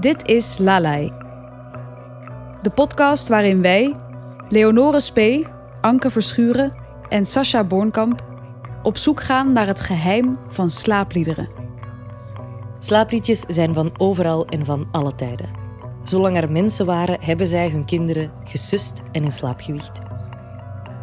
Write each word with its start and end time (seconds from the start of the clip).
Dit 0.00 0.28
is 0.28 0.58
Lalai. 0.58 1.12
De 2.62 2.70
podcast 2.74 3.28
waarin 3.28 3.62
wij, 3.62 3.94
Leonore 4.48 5.00
Spee, 5.00 5.46
Anke 5.80 6.10
Verschuren 6.10 6.78
en 7.08 7.26
Sascha 7.26 7.64
Bornkamp 7.64 8.20
op 8.82 8.96
zoek 8.96 9.22
gaan 9.22 9.52
naar 9.52 9.66
het 9.66 9.80
geheim 9.80 10.36
van 10.48 10.70
slaapliederen. 10.70 11.48
Slaapliedjes 12.78 13.40
zijn 13.40 13.74
van 13.74 13.90
overal 13.96 14.46
en 14.46 14.64
van 14.64 14.88
alle 14.90 15.14
tijden. 15.14 15.50
Zolang 16.02 16.36
er 16.36 16.52
mensen 16.52 16.86
waren, 16.86 17.18
hebben 17.20 17.46
zij 17.46 17.70
hun 17.70 17.84
kinderen 17.84 18.32
gesust 18.44 19.02
en 19.12 19.24
in 19.24 19.32
slaap 19.32 19.60
gewiegd. 19.60 19.98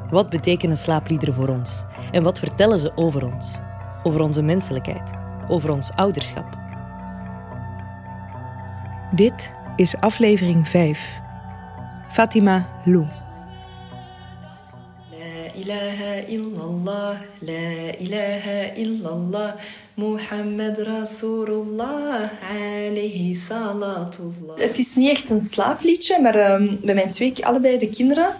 Wat 0.10 0.30
betekenen 0.30 0.78
slaapliederen 0.78 1.34
voor 1.36 1.48
ons? 1.50 1.86
En 2.12 2.24
wat 2.24 2.40
vertellen 2.40 2.80
ze 2.80 2.92
over 2.96 3.26
ons? 3.34 3.60
Over 4.04 4.22
onze 4.22 4.42
menselijkheid? 4.42 5.12
Over 5.48 5.72
ons 5.72 5.92
ouderschap? 5.96 6.65
Dit 9.16 9.52
is 9.76 9.96
aflevering 10.00 10.68
5. 10.68 11.20
Fatima 12.08 12.82
Lou. 12.86 13.08
La 15.12 15.54
ilaha 15.56 16.28
illallah, 16.28 17.20
la 17.40 17.92
ilaha 17.98 18.74
illallah, 18.76 19.54
Mohammed 19.94 20.78
Rasulullah, 20.78 22.30
alayhi 22.42 23.34
salatullah. 23.36 24.58
Het 24.58 24.78
is 24.78 24.96
niet 24.96 25.10
echt 25.10 25.30
een 25.30 25.42
slaapliedje, 25.42 26.22
maar 26.22 26.52
um, 26.52 26.80
bij 26.84 26.96
mijn 26.96 27.12
twee, 27.12 27.46
allebei 27.46 27.78
de 27.78 27.90
kinderen. 27.90 28.36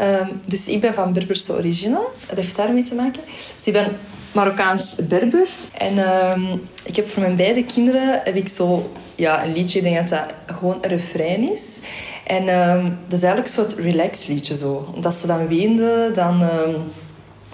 Um, 0.00 0.40
dus 0.46 0.68
ik 0.68 0.80
ben 0.80 0.94
van 0.94 1.12
Berberse 1.12 1.52
origine, 1.52 2.00
dat 2.26 2.36
heeft 2.36 2.56
daarmee 2.56 2.82
te 2.82 2.94
maken. 2.94 3.22
Dus 3.56 3.66
ik 3.66 3.72
ben 3.72 3.96
Marokkaans 4.32 4.94
Berbers. 5.08 5.68
En 5.74 5.98
um, 5.98 6.68
ik 6.84 6.96
heb 6.96 7.10
voor 7.10 7.22
mijn 7.22 7.36
beide 7.36 7.64
kinderen 7.64 8.20
heb 8.24 8.36
ik 8.36 8.48
zo 8.48 8.90
ja, 9.14 9.44
een 9.44 9.52
liedje, 9.52 9.78
ik 9.78 9.84
denk 9.84 9.96
dat 9.96 10.08
dat 10.08 10.56
gewoon 10.56 10.78
een 10.80 10.90
refrein 10.90 11.52
is. 11.52 11.78
En 12.26 12.48
um, 12.48 12.98
dat 13.08 13.18
is 13.18 13.24
eigenlijk 13.24 13.46
een 13.46 13.62
soort 13.62 13.74
relax 13.74 14.26
liedje 14.26 14.56
zo. 14.56 14.94
Dat 15.00 15.14
ze 15.14 15.26
dan 15.26 15.48
weenden, 15.48 16.14
dan, 16.14 16.42
um, 16.42 16.76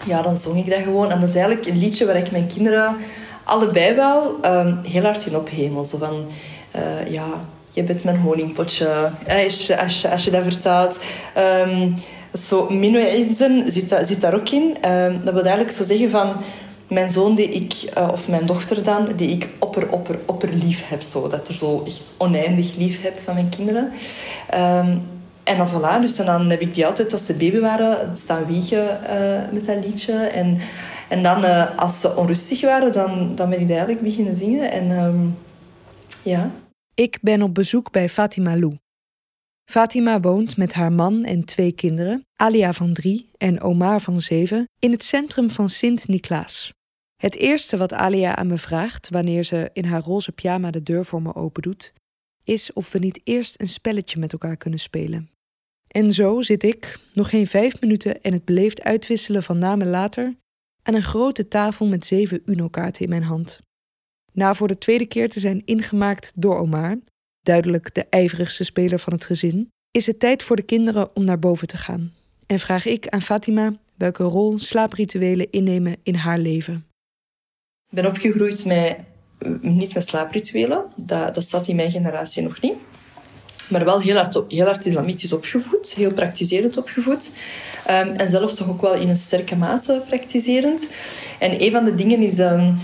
ja, 0.04 0.22
dan 0.22 0.36
zong 0.36 0.58
ik 0.58 0.70
dat 0.70 0.78
gewoon. 0.78 1.10
En 1.10 1.20
dat 1.20 1.28
is 1.28 1.34
eigenlijk 1.34 1.66
een 1.66 1.78
liedje 1.78 2.06
waar 2.06 2.16
ik 2.16 2.30
mijn 2.30 2.46
kinderen 2.46 2.96
allebei 3.44 3.94
wel 3.94 4.36
heel 4.82 5.02
hard 5.02 5.26
in 5.26 5.36
ophemel. 5.36 5.84
Zo 5.84 5.98
van, 5.98 6.26
uh, 6.76 7.12
ja, 7.12 7.44
je 7.68 7.82
bent 7.82 8.04
mijn 8.04 8.20
honingpotje. 8.20 9.10
Als 9.28 9.66
je, 9.66 9.80
als 9.80 10.00
je, 10.00 10.10
als 10.10 10.24
je 10.24 10.30
dat 10.30 10.42
vertaalt. 10.42 11.00
zo, 12.34 12.70
Minoïzen 12.70 13.70
zit, 13.70 13.98
zit 14.02 14.20
daar 14.20 14.34
ook 14.34 14.48
in. 14.48 14.76
dat 15.24 15.34
wil 15.34 15.42
eigenlijk 15.42 15.70
zo 15.70 15.84
zeggen 15.84 16.10
van 16.10 16.36
mijn 16.94 17.10
zoon 17.10 17.34
die 17.34 17.48
ik, 17.48 17.92
uh, 17.98 18.08
of 18.12 18.28
mijn 18.28 18.46
dochter 18.46 18.82
dan, 18.82 19.08
die 19.16 19.28
ik 19.28 19.48
opper, 19.58 19.90
opper, 19.90 20.18
opper 20.26 20.54
lief 20.54 20.88
heb. 20.88 21.02
Zo. 21.02 21.28
Dat 21.28 21.48
er 21.48 21.54
zo 21.54 21.82
echt 21.82 22.12
oneindig 22.16 22.76
lief 22.76 23.02
heb 23.02 23.18
van 23.18 23.34
mijn 23.34 23.48
kinderen. 23.48 23.92
Um, 24.54 25.02
en 25.44 25.56
dan 25.56 25.68
voilà, 25.68 26.00
dus 26.00 26.16
dan 26.16 26.50
heb 26.50 26.60
ik 26.60 26.74
die 26.74 26.86
altijd 26.86 27.12
als 27.12 27.26
ze 27.26 27.34
baby 27.34 27.58
waren 27.58 28.16
staan 28.16 28.46
wiegen 28.46 29.00
uh, 29.02 29.52
met 29.52 29.64
dat 29.64 29.84
liedje. 29.86 30.12
En, 30.12 30.58
en 31.08 31.22
dan 31.22 31.44
uh, 31.44 31.76
als 31.76 32.00
ze 32.00 32.16
onrustig 32.16 32.60
waren, 32.60 32.92
dan, 32.92 33.34
dan 33.34 33.50
ben 33.50 33.60
ik 33.60 33.68
eigenlijk 33.68 34.00
beginnen 34.00 34.36
zingen. 34.36 34.70
En 34.70 34.90
um, 34.90 35.36
ja. 36.22 36.50
Ik 36.94 37.18
ben 37.20 37.42
op 37.42 37.54
bezoek 37.54 37.90
bij 37.90 38.08
Fatima 38.08 38.56
Lou. 38.56 38.76
Fatima 39.70 40.20
woont 40.20 40.56
met 40.56 40.72
haar 40.72 40.92
man 40.92 41.24
en 41.24 41.44
twee 41.44 41.72
kinderen, 41.72 42.26
Alia 42.36 42.72
van 42.72 42.92
drie 42.92 43.30
en 43.38 43.60
Omar 43.60 44.00
van 44.00 44.20
zeven, 44.20 44.68
in 44.78 44.90
het 44.90 45.04
centrum 45.04 45.50
van 45.50 45.68
Sint-Niklaas. 45.68 46.72
Het 47.24 47.36
eerste 47.36 47.76
wat 47.76 47.92
Alia 47.92 48.36
aan 48.36 48.46
me 48.46 48.58
vraagt 48.58 49.08
wanneer 49.08 49.42
ze 49.42 49.70
in 49.72 49.84
haar 49.84 50.02
roze 50.02 50.32
pyjama 50.32 50.70
de 50.70 50.82
deur 50.82 51.04
voor 51.04 51.22
me 51.22 51.34
opendoet, 51.34 51.92
is 52.42 52.72
of 52.72 52.92
we 52.92 52.98
niet 52.98 53.20
eerst 53.24 53.60
een 53.60 53.68
spelletje 53.68 54.18
met 54.18 54.32
elkaar 54.32 54.56
kunnen 54.56 54.78
spelen. 54.78 55.30
En 55.88 56.12
zo 56.12 56.40
zit 56.40 56.62
ik, 56.62 56.98
nog 57.12 57.28
geen 57.28 57.46
vijf 57.46 57.80
minuten 57.80 58.22
en 58.22 58.32
het 58.32 58.44
beleefd 58.44 58.82
uitwisselen 58.82 59.42
van 59.42 59.58
namen 59.58 59.86
later, 59.86 60.36
aan 60.82 60.94
een 60.94 61.02
grote 61.02 61.48
tafel 61.48 61.86
met 61.86 62.04
zeven 62.04 62.42
Uno-kaarten 62.44 63.02
in 63.02 63.08
mijn 63.08 63.22
hand. 63.22 63.60
Na 64.32 64.54
voor 64.54 64.68
de 64.68 64.78
tweede 64.78 65.06
keer 65.06 65.28
te 65.28 65.40
zijn 65.40 65.62
ingemaakt 65.64 66.32
door 66.36 66.58
Omar, 66.58 66.98
duidelijk 67.40 67.94
de 67.94 68.06
ijverigste 68.10 68.64
speler 68.64 68.98
van 68.98 69.12
het 69.12 69.24
gezin, 69.24 69.68
is 69.90 70.06
het 70.06 70.18
tijd 70.18 70.42
voor 70.42 70.56
de 70.56 70.62
kinderen 70.62 71.16
om 71.16 71.24
naar 71.24 71.38
boven 71.38 71.66
te 71.66 71.76
gaan. 71.76 72.12
En 72.46 72.58
vraag 72.58 72.86
ik 72.86 73.08
aan 73.08 73.22
Fatima 73.22 73.78
welke 73.96 74.22
rol 74.22 74.58
slaaprituelen 74.58 75.50
innemen 75.50 75.96
in 76.02 76.14
haar 76.14 76.38
leven. 76.38 76.92
Ik 77.90 78.02
ben 78.02 78.06
opgegroeid 78.06 78.64
met, 78.64 78.96
niet 79.60 79.94
met 79.94 80.06
slaaprituelen. 80.06 80.84
Dat, 80.96 81.34
dat 81.34 81.44
zat 81.44 81.68
in 81.68 81.76
mijn 81.76 81.90
generatie 81.90 82.42
nog 82.42 82.60
niet. 82.60 82.74
Maar 83.68 83.84
wel 83.84 84.00
heel 84.00 84.14
hard, 84.14 84.40
heel 84.48 84.74
islamitisch 84.82 85.32
opgevoed, 85.32 85.94
heel 85.94 86.12
praktiserend 86.12 86.76
opgevoed. 86.76 87.32
Um, 87.90 88.12
en 88.12 88.28
zelf 88.28 88.54
toch 88.54 88.68
ook 88.68 88.80
wel 88.80 88.94
in 88.94 89.08
een 89.08 89.16
sterke 89.16 89.56
mate 89.56 90.02
praktiserend. 90.06 90.90
En 91.38 91.62
een 91.62 91.70
van 91.70 91.84
de 91.84 91.94
dingen 91.94 92.18
is 92.18 92.38
um, 92.38 92.78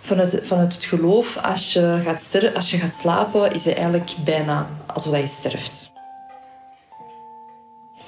vanuit, 0.00 0.40
vanuit 0.42 0.74
het 0.74 0.84
geloof, 0.84 1.36
als 1.36 1.72
je, 1.72 2.00
gaat 2.04 2.54
als 2.54 2.70
je 2.70 2.78
gaat 2.78 2.96
slapen, 2.96 3.52
is 3.52 3.64
het 3.64 3.74
eigenlijk 3.74 4.10
bijna 4.24 4.68
alsof 4.86 5.16
je 5.16 5.26
sterft. 5.26 5.91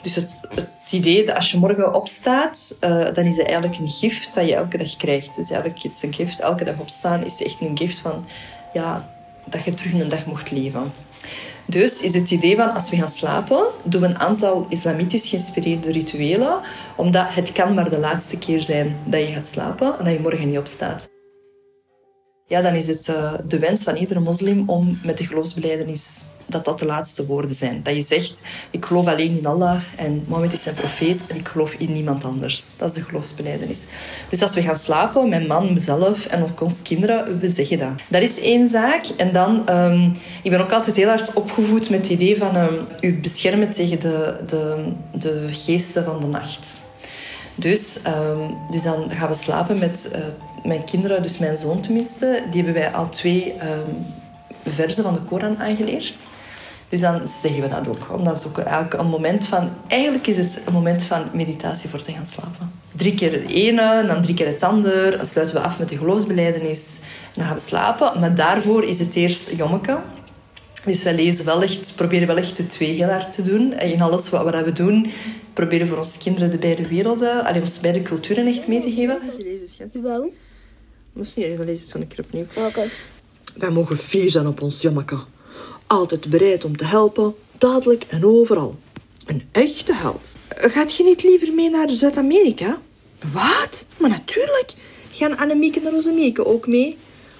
Dus 0.05 0.15
het, 0.15 0.35
het, 0.55 0.93
idee 0.93 1.25
dat 1.25 1.37
als 1.37 1.51
je 1.51 1.59
morgen 1.59 1.95
opstaat, 1.95 2.77
uh, 2.81 3.13
dan 3.13 3.25
is 3.25 3.37
het 3.37 3.47
eigenlijk 3.47 3.79
een 3.79 3.89
gift 3.89 4.35
dat 4.35 4.49
je 4.49 4.55
elke 4.55 4.79
dag 4.79 4.97
krijgt. 4.97 5.35
Dus 5.35 5.51
eigenlijk 5.51 5.83
het 5.83 5.95
is 5.95 6.03
een 6.03 6.15
gift. 6.15 6.41
Elke 6.41 6.65
dag 6.65 6.79
opstaan 6.79 7.25
is 7.25 7.43
echt 7.43 7.61
een 7.61 7.79
gift 7.79 7.99
van 7.99 8.27
ja, 8.73 9.09
dat 9.45 9.65
je 9.65 9.75
terug 9.75 9.93
een 9.93 10.09
dag 10.09 10.27
mocht 10.27 10.51
leven. 10.51 10.93
Dus 11.67 12.01
is 12.01 12.15
het 12.15 12.31
idee 12.31 12.57
van 12.57 12.75
als 12.75 12.91
we 12.91 12.97
gaan 12.97 13.11
slapen, 13.11 13.67
doen 13.85 14.01
we 14.01 14.07
een 14.07 14.19
aantal 14.19 14.67
islamitisch 14.69 15.29
geïnspireerde 15.29 15.93
rituelen, 15.93 16.61
omdat 16.97 17.35
het 17.35 17.53
kan 17.53 17.75
maar 17.75 17.91
de 17.91 17.99
laatste 17.99 18.39
keer 18.39 18.61
zijn 18.61 18.97
dat 19.05 19.21
je 19.21 19.33
gaat 19.33 19.47
slapen 19.47 19.99
en 19.99 20.05
dat 20.05 20.13
je 20.13 20.21
morgen 20.21 20.49
niet 20.49 20.59
opstaat. 20.59 21.14
Ja, 22.47 22.62
dan 22.62 22.75
is 22.75 22.87
het 22.87 23.09
uh, 23.09 23.34
de 23.49 23.59
wens 23.59 23.82
van 23.82 23.97
iedere 23.97 24.21
moslim 24.21 24.69
om 24.69 24.99
met 25.03 25.19
de 25.19 25.27
geloofsbeleidenis 25.27 26.25
dat 26.47 26.65
dat 26.65 26.78
de 26.78 26.84
laatste 26.84 27.27
woorden 27.27 27.55
zijn. 27.55 27.81
Dat 27.82 27.97
je 27.97 28.03
zegt, 28.03 28.43
ik 28.71 28.84
geloof 28.84 29.06
alleen 29.06 29.38
in 29.38 29.47
Allah 29.47 29.81
en 29.97 30.25
Mohammed 30.27 30.53
is 30.53 30.62
zijn 30.62 30.75
profeet 30.75 31.27
en 31.27 31.37
ik 31.37 31.49
geloof 31.49 31.75
in 31.75 31.93
niemand 31.93 32.25
anders. 32.25 32.72
Dat 32.77 32.91
is 32.91 32.94
de 32.94 33.03
geloofsbeleidenis. 33.03 33.81
Dus 34.31 34.43
als 34.43 34.55
we 34.55 34.62
gaan 34.62 34.77
slapen, 34.77 35.28
mijn 35.28 35.47
man, 35.47 35.72
mezelf 35.72 36.27
en 36.27 36.43
ook 36.43 36.60
ons 36.60 36.82
kinderen, 36.82 37.38
we 37.38 37.49
zeggen 37.49 37.78
dat. 37.78 37.93
Dat 38.09 38.22
is 38.22 38.41
één 38.41 38.69
zaak. 38.69 39.06
En 39.16 39.32
dan, 39.32 39.71
um, 39.71 40.12
ik 40.43 40.50
ben 40.50 40.61
ook 40.61 40.72
altijd 40.72 40.97
heel 40.97 41.09
hard 41.09 41.32
opgevoed 41.32 41.91
met 41.91 42.00
het 42.00 42.09
idee 42.09 42.37
van 42.37 42.56
um, 42.56 42.78
u 43.00 43.21
beschermen 43.21 43.71
tegen 43.71 44.00
de, 44.00 44.41
de, 44.47 44.93
de 45.12 45.49
geesten 45.50 46.05
van 46.05 46.21
de 46.21 46.26
nacht. 46.26 46.81
Dus, 47.55 47.99
um, 48.06 48.56
dus 48.71 48.82
dan 48.82 49.11
gaan 49.11 49.28
we 49.28 49.34
slapen 49.34 49.78
met 49.78 50.11
uh, 50.15 50.25
mijn 50.65 50.85
kinderen, 50.85 51.23
dus 51.23 51.39
mijn 51.39 51.57
zoon 51.57 51.81
tenminste. 51.81 52.43
Die 52.51 52.63
hebben 52.63 52.83
wij 52.83 52.93
al 52.93 53.09
twee 53.09 53.53
um, 53.53 54.07
versen 54.65 55.05
van 55.05 55.15
de 55.15 55.21
Koran 55.21 55.59
aangeleerd. 55.59 56.27
Dus 56.89 57.01
dan 57.01 57.29
zeggen 57.29 57.63
we 57.63 57.69
dat 57.69 57.89
ook. 57.89 58.13
Omdat 58.13 58.35
het 58.43 58.47
ook 58.47 58.59
eigenlijk 58.59 58.95
een 58.95 59.07
moment 59.07 59.47
van... 59.47 59.71
Eigenlijk 59.89 60.27
is 60.27 60.37
het 60.37 60.63
een 60.67 60.73
moment 60.73 61.03
van 61.03 61.25
meditatie 61.33 61.91
voor 61.91 62.03
te 62.03 62.13
gaan 62.13 62.27
slapen. 62.27 62.73
Drie 62.97 63.15
keer 63.15 63.33
het 63.33 63.49
ene, 63.49 64.05
dan 64.07 64.23
drie 64.23 64.35
keer 64.35 64.47
het 64.47 64.63
ander. 64.63 65.17
Dan 65.17 65.27
sluiten 65.27 65.57
we 65.57 65.63
af 65.63 65.79
met 65.79 65.89
de 65.89 65.99
geloofsbeleidenis. 65.99 66.99
En 67.01 67.33
dan 67.35 67.45
gaan 67.45 67.57
we 67.57 67.63
slapen. 67.63 68.21
Maar 68.21 68.35
daarvoor 68.35 68.85
is 68.85 68.99
het 68.99 69.15
eerst 69.15 69.51
jommeke. 69.57 69.99
Dus 70.85 71.03
wij 71.03 71.15
lezen 71.15 71.45
wel 71.45 71.63
echt, 71.63 71.93
proberen 71.95 72.27
wel 72.27 72.37
echt 72.37 72.57
de 72.57 72.67
twee 72.67 72.93
heel 72.93 73.09
hard 73.09 73.33
te 73.33 73.43
doen. 73.43 73.73
En 73.73 73.93
in 73.93 74.01
alles 74.01 74.31
wat 74.31 74.65
we 74.65 74.73
doen, 74.73 75.11
proberen 75.53 75.87
voor 75.87 75.99
onze 75.99 76.19
kinderen 76.19 76.51
de 76.51 76.59
beide 76.59 76.89
werelden, 76.89 77.45
alleen 77.45 77.61
ons 77.61 77.81
beide 77.81 78.03
culturen 78.03 78.47
echt 78.47 78.69
mee 78.69 78.81
te 78.81 78.93
geven. 78.93 79.19
Wel? 80.03 80.33
Moest 81.14 81.37
niet 81.37 81.58
lezen, 81.58 81.87
een 81.93 82.08
keer 82.08 82.25
opnieuw. 82.25 82.46
Oké. 82.55 82.66
Okay. 82.66 82.90
Wij 83.56 83.70
mogen 83.70 83.96
fier 83.96 84.31
zijn 84.31 84.46
op 84.46 84.62
ons 84.62 84.82
jommeke. 84.82 85.16
Altijd 85.87 86.31
bereid 86.31 86.64
om 86.64 86.76
te 86.76 86.84
helpen, 86.84 87.34
dadelijk 87.58 88.05
en 88.08 88.25
overal. 88.25 88.76
Een 89.26 89.43
echte 89.52 89.94
held. 89.94 90.37
Gaat 90.49 90.94
je 90.94 91.02
niet 91.02 91.22
liever 91.22 91.55
mee 91.55 91.70
naar 91.70 91.90
Zuid-Amerika? 91.90 92.78
Wat? 93.32 93.87
Maar 93.96 94.11
natuurlijk. 94.11 94.72
Gaan 95.11 95.37
Annemieke 95.37 95.81
en 95.81 95.90
Rosemieke 95.90 96.46
ook 96.46 96.66
mee? 96.66 96.96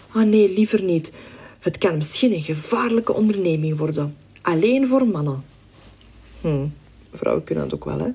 Ah 0.09 0.23
oh 0.23 0.29
nee, 0.29 0.55
liever 0.55 0.83
niet. 0.83 1.13
Het 1.59 1.79
kan 1.79 1.97
misschien 1.97 2.33
een 2.33 2.41
gevaarlijke 2.41 3.15
onderneming 3.15 3.79
worden. 3.79 4.17
Alleen 4.43 4.87
voor 4.87 5.07
mannen. 5.07 5.45
Hm, 6.41 6.67
vrouwen 7.13 7.45
kunnen 7.45 7.65
dat 7.65 7.75
ook 7.75 7.85
wel, 7.85 7.99
hè? 7.99 8.11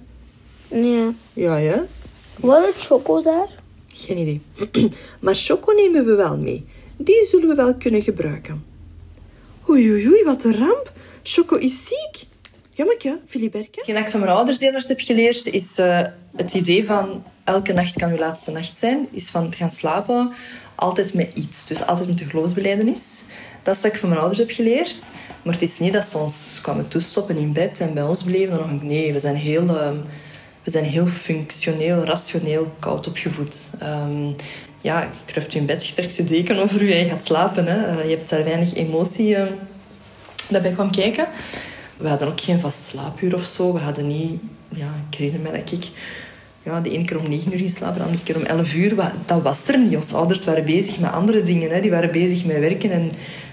Ja. 0.80 1.14
Ja, 1.34 1.58
ja? 1.58 1.86
Wat 2.40 2.76
is 2.76 2.86
choco 2.86 3.22
daar? 3.22 3.59
Geen 4.06 4.18
idee. 4.18 4.42
maar 5.22 5.36
choco 5.36 5.72
nemen 5.72 6.06
we 6.06 6.16
wel 6.16 6.38
mee. 6.38 6.66
Die 6.98 7.26
zullen 7.26 7.48
we 7.48 7.56
wel 7.56 7.76
kunnen 7.76 8.02
gebruiken. 8.02 8.66
Oei, 9.70 9.92
oei, 9.92 10.08
oei, 10.08 10.24
wat 10.24 10.44
een 10.44 10.58
ramp. 10.58 10.92
Choco 11.24 11.56
is 11.56 11.88
ziek. 11.88 12.28
Jammeke, 12.72 13.20
Filiberke. 13.26 13.84
Wat 13.94 14.02
ik 14.02 14.10
van 14.10 14.20
mijn 14.20 14.32
ouders 14.32 14.60
heel 14.60 14.82
heb 14.88 15.00
geleerd, 15.00 15.48
is 15.48 15.80
uh, 15.80 16.02
het 16.36 16.54
idee 16.54 16.86
van 16.86 17.24
elke 17.44 17.74
nacht 17.74 17.96
kan 17.96 18.12
uw 18.12 18.18
laatste 18.18 18.52
nacht 18.52 18.78
zijn. 18.78 19.08
Is 19.12 19.30
van 19.30 19.54
gaan 19.54 19.72
slapen 19.72 20.32
altijd 20.76 21.14
met 21.14 21.34
iets. 21.34 21.66
Dus 21.66 21.86
altijd 21.86 22.08
met 22.08 22.18
de 22.18 22.26
geloofsbeleidenis. 22.26 23.24
Dat 23.64 23.76
is 23.76 23.82
wat 23.82 23.94
ik 23.94 24.00
van 24.00 24.10
mijn 24.10 24.22
ouders 24.22 24.40
heb 24.40 24.52
geleerd. 24.52 25.12
Maar 25.44 25.54
het 25.54 25.64
is 25.64 25.80
niet 25.80 25.94
dat 25.94 26.06
ze 26.06 26.18
ons 26.18 26.60
kwamen 26.62 26.88
toestoppen 26.88 27.38
in 27.38 27.54
bed 27.54 27.80
en 27.80 27.94
bij 27.94 28.04
ons 28.04 28.24
bleven. 28.24 28.58
Dan 28.58 28.74
nog, 28.74 28.84
nee, 28.84 29.14
we 29.14 29.20
zijn 29.20 29.36
heel, 29.36 29.78
ehm, 29.78 29.98
we 30.64 30.72
zijn 30.72 30.84
heel 30.84 31.06
functioneel, 31.06 32.04
rationeel, 32.04 32.72
koud 32.80 33.08
opgevoed. 33.08 33.70
Um, 33.84 34.36
ja, 34.82 35.02
je 35.02 35.08
kruipt 35.26 35.56
in 35.56 35.66
bed, 35.66 35.88
je 35.88 35.94
trekt 35.94 36.16
je 36.16 36.24
deken 36.24 36.58
over 36.58 36.84
je 36.86 36.94
en 36.94 37.00
je 37.00 37.10
gaat 37.10 37.26
slapen. 37.26 37.66
Hè. 37.66 37.86
Eh, 37.86 38.10
je 38.10 38.16
hebt 38.16 38.30
daar 38.30 38.44
weinig 38.44 38.74
emotie 38.74 39.28
uh, 39.28 39.44
daarbij 40.50 40.72
kwam 40.72 40.92
kijken. 40.92 41.28
We 41.98 42.08
hadden 42.08 42.28
ook 42.28 42.42
geen 42.42 42.60
vast 42.60 42.84
slaapuur 42.84 43.34
of 43.36 43.44
zo. 43.44 43.74
We 43.74 43.80
hadden 43.80 44.08
niet... 44.08 44.42
Ja, 44.76 44.94
ik 45.10 45.18
herinner 45.18 45.42
me 45.42 45.52
dat 45.52 45.72
ik 45.72 45.90
ja, 46.64 46.82
de 46.82 46.90
ene 46.90 47.06
keer 47.06 47.20
om 47.20 47.30
negen 47.30 47.52
uur 47.52 47.58
ging 47.58 47.70
slapen, 47.70 47.98
de 47.98 48.04
andere 48.04 48.24
keer 48.24 48.36
om 48.36 48.44
elf 48.44 48.74
uur. 48.74 48.96
Dat 49.26 49.42
was 49.42 49.68
er 49.68 49.80
niet. 49.80 49.96
Onze 49.96 50.16
ouders 50.16 50.46
waren 50.46 50.66
bezig 50.66 51.00
met 51.00 51.12
andere 51.12 51.42
dingen. 51.42 51.72
Hè. 51.72 51.82
Die 51.82 51.92
waren 51.92 52.12
bezig 52.12 52.46
met 52.46 52.60
werken 52.60 52.92
en 52.92 53.12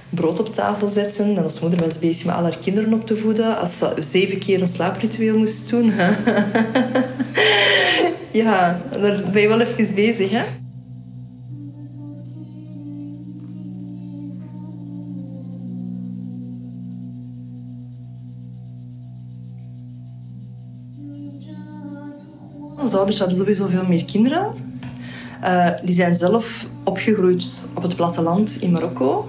brood 0.08 0.40
op 0.40 0.54
tafel 0.54 0.88
zetten. 0.88 1.36
En 1.36 1.44
onze 1.44 1.60
moeder 1.60 1.80
was 1.80 1.98
bezig 1.98 2.26
met 2.26 2.34
al 2.34 2.42
haar 2.42 2.58
kinderen 2.58 2.92
op 2.92 3.06
te 3.06 3.16
voeden. 3.16 3.58
Als 3.58 3.78
ze 3.78 3.94
zeven 3.98 4.38
keer 4.38 4.60
een 4.60 4.66
slaapritueel 4.66 5.38
moest 5.38 5.68
doen. 5.68 5.84
ja, 8.42 8.80
daar 9.00 9.22
ben 9.32 9.42
je 9.42 9.48
wel 9.48 9.60
even 9.60 9.94
bezig, 9.94 10.30
hè. 10.30 10.42
Onze 22.86 22.98
ouders 22.98 23.18
hadden 23.18 23.36
sowieso 23.36 23.66
veel 23.66 23.86
meer 23.86 24.04
kinderen. 24.04 24.54
Uh, 25.44 25.70
die 25.84 25.94
zijn 25.94 26.14
zelf 26.14 26.66
opgegroeid 26.84 27.68
op 27.74 27.82
het 27.82 27.96
platteland 27.96 28.56
in 28.60 28.70
Marokko. 28.70 29.28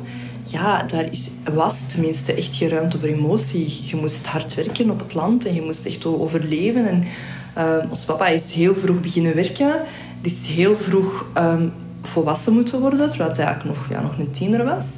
Ja, 0.49 0.83
daar 0.83 1.11
is, 1.11 1.29
was 1.53 1.83
tenminste 1.87 2.33
echt 2.33 2.55
geen 2.55 2.69
ruimte 2.69 2.99
voor 2.99 3.07
emotie. 3.07 3.79
Je 3.83 3.95
moest 3.95 4.27
hard 4.27 4.55
werken 4.55 4.89
op 4.89 4.99
het 4.99 5.13
land 5.13 5.45
en 5.45 5.53
je 5.53 5.61
moest 5.61 5.85
echt 5.85 6.05
overleven. 6.05 6.85
En, 6.85 7.03
uh, 7.57 7.89
ons 7.89 8.05
papa 8.05 8.27
is 8.27 8.53
heel 8.53 8.75
vroeg 8.75 8.99
beginnen 8.99 9.35
werken. 9.35 9.81
Die 10.21 10.31
is 10.31 10.47
heel 10.47 10.77
vroeg 10.77 11.27
um, 11.37 11.73
volwassen 12.01 12.53
moeten 12.53 12.79
worden, 12.79 13.09
terwijl 13.09 13.31
hij 13.31 13.45
eigenlijk 13.45 13.77
nog, 13.77 13.89
ja, 13.89 14.01
nog 14.01 14.17
een 14.17 14.31
tiener 14.31 14.63
was. 14.63 14.97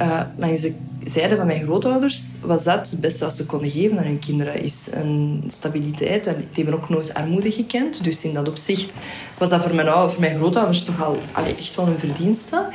Uh, 0.00 0.20
langs 0.36 0.60
de 0.60 0.74
zijde 1.04 1.36
van 1.36 1.46
mijn 1.46 1.62
grootouders 1.62 2.38
was 2.40 2.64
dat 2.64 2.90
het 2.90 3.00
beste 3.00 3.24
wat 3.24 3.34
ze 3.34 3.46
konden 3.46 3.70
geven 3.70 3.98
aan 3.98 4.04
hun 4.04 4.18
kinderen. 4.18 4.62
Is 4.62 4.88
een 4.90 5.44
stabiliteit. 5.46 6.26
En 6.26 6.36
die 6.36 6.64
hebben 6.64 6.82
ook 6.82 6.88
nooit 6.88 7.14
armoede 7.14 7.50
gekend. 7.50 8.04
Dus 8.04 8.24
in 8.24 8.34
dat 8.34 8.48
opzicht 8.48 9.00
was 9.38 9.48
dat 9.48 9.62
voor 9.62 9.74
mijn, 9.74 9.88
voor 10.10 10.20
mijn 10.20 10.36
grootouders 10.36 10.84
toch 10.84 11.02
al 11.02 11.18
echt 11.58 11.74
wel 11.74 11.86
een 11.86 11.98
verdienste. 11.98 12.68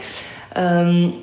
Um, 0.58 1.14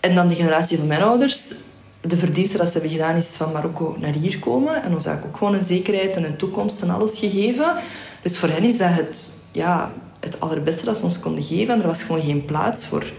en 0.00 0.14
dan 0.14 0.28
de 0.28 0.34
generatie 0.34 0.78
van 0.78 0.86
mijn 0.86 1.02
ouders. 1.02 1.54
De 2.00 2.16
verdienste 2.16 2.56
dat 2.56 2.66
ze 2.66 2.72
hebben 2.72 2.90
gedaan 2.90 3.16
is 3.16 3.36
van 3.36 3.52
Marokko 3.52 3.96
naar 3.98 4.12
hier 4.12 4.38
komen. 4.38 4.82
En 4.82 4.92
ons 4.92 5.04
eigenlijk 5.04 5.26
ook 5.26 5.36
gewoon 5.36 5.54
een 5.54 5.66
zekerheid 5.66 6.16
en 6.16 6.24
een 6.24 6.36
toekomst 6.36 6.82
en 6.82 6.90
alles 6.90 7.18
gegeven. 7.18 7.74
Dus 8.22 8.38
voor 8.38 8.48
hen 8.48 8.62
is 8.62 8.78
dat 8.78 8.92
het, 8.92 9.32
ja, 9.52 9.92
het 10.20 10.40
allerbeste 10.40 10.84
dat 10.84 10.96
ze 10.96 11.02
ons 11.02 11.20
konden 11.20 11.44
geven. 11.44 11.74
En 11.74 11.80
er 11.80 11.86
was 11.86 12.02
gewoon 12.02 12.22
geen 12.22 12.44
plaats 12.44 12.86
voor 12.86 13.12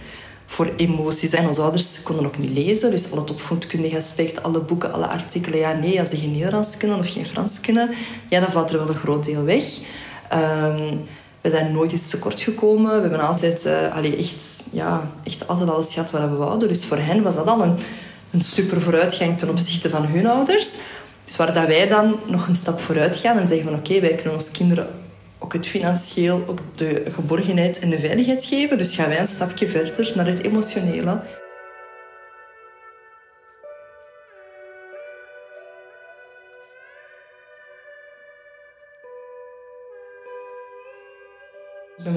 voor 0.47 0.73
emoties. 0.77 1.33
En 1.33 1.47
onze 1.47 1.61
ouders 1.61 2.03
konden 2.03 2.25
ook 2.25 2.37
niet 2.37 2.49
lezen, 2.49 2.91
dus 2.91 3.11
al 3.11 3.17
het 3.17 3.31
opvoedkundige 3.31 3.97
aspect, 3.97 4.43
alle 4.43 4.59
boeken, 4.59 4.93
alle 4.93 5.07
artikelen. 5.07 5.59
Ja, 5.59 5.73
nee, 5.73 5.99
als 5.99 6.09
ze 6.09 6.17
geen 6.17 6.31
Nederlands 6.31 6.77
kunnen 6.77 6.97
of 6.97 7.13
geen 7.13 7.25
Frans 7.25 7.61
kunnen, 7.61 7.89
ja, 8.29 8.39
dan 8.39 8.51
valt 8.51 8.71
er 8.71 8.77
wel 8.77 8.89
een 8.89 8.95
groot 8.95 9.25
deel 9.25 9.43
weg. 9.43 9.79
Um, 10.33 11.01
we 11.41 11.49
zijn 11.49 11.71
nooit 11.71 11.91
iets 11.91 12.09
tekort 12.09 12.41
gekomen. 12.41 12.95
We 12.95 13.01
hebben 13.01 13.27
altijd, 13.27 13.65
uh, 13.65 14.19
echt, 14.19 14.65
ja, 14.71 15.11
echt 15.23 15.47
altijd 15.47 15.69
alles 15.69 15.93
gehad 15.93 16.11
wat 16.11 16.21
we 16.21 16.35
wouden. 16.35 16.67
Dus 16.67 16.85
voor 16.85 16.97
hen 16.97 17.21
was 17.21 17.35
dat 17.35 17.47
al 17.47 17.63
een, 17.63 17.75
een 18.31 18.41
super 18.41 18.81
vooruitgang 18.81 19.37
ten 19.37 19.49
opzichte 19.49 19.89
van 19.89 20.05
hun 20.05 20.27
ouders. 20.27 20.77
Dus 21.25 21.35
waar 21.35 21.53
dat 21.53 21.67
wij 21.67 21.87
dan 21.87 22.19
nog 22.25 22.47
een 22.47 22.55
stap 22.55 22.79
vooruit 22.79 23.17
gaan 23.17 23.37
en 23.37 23.47
zeggen 23.47 23.65
van 23.65 23.77
oké, 23.77 23.99
wij 23.99 24.15
kunnen 24.15 24.33
onze 24.33 24.51
kinderen 24.51 24.87
ook 25.39 25.53
het 25.53 25.67
financieel, 25.67 26.43
ook 26.47 26.59
de 26.75 27.03
geborgenheid 27.07 27.79
en 27.79 27.89
de 27.89 27.99
veiligheid 27.99 28.45
geven. 28.45 28.77
Dus 28.77 28.95
gaan 28.95 29.09
wij 29.09 29.19
een 29.19 29.25
stapje 29.25 29.67
verder 29.67 30.11
naar 30.15 30.25
het 30.25 30.43
emotionele. 30.43 31.21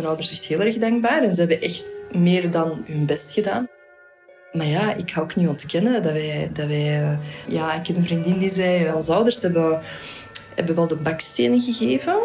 Mijn 0.01 0.13
ouders 0.13 0.33
echt 0.33 0.47
heel 0.47 0.61
erg 0.61 0.77
dankbaar 0.77 1.23
en 1.23 1.35
ze 1.35 1.41
hebben 1.41 1.61
echt 1.61 2.03
meer 2.13 2.51
dan 2.51 2.83
hun 2.87 3.07
best 3.07 3.33
gedaan. 3.33 3.69
Maar 4.53 4.67
ja, 4.67 4.95
ik 4.95 5.11
ga 5.11 5.21
ook 5.21 5.37
niet 5.37 5.49
ontkennen 5.49 6.03
dat 6.03 6.13
wij... 6.13 6.51
Dat 6.53 6.67
wij 6.67 7.19
ja, 7.47 7.75
ik 7.75 7.87
heb 7.87 7.97
een 7.97 8.03
vriendin 8.03 8.39
die 8.39 8.51
zei... 8.51 8.93
Onze 8.93 9.13
ouders 9.13 9.43
hebben, 9.43 9.81
hebben 10.55 10.75
wel 10.75 10.87
de 10.87 10.97
bakstenen 10.97 11.61
gegeven... 11.61 12.19